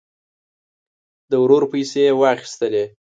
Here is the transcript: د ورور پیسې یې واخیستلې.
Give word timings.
د 1.29 1.31
ورور 1.43 1.63
پیسې 1.71 2.01
یې 2.07 2.13
واخیستلې. 2.19 2.83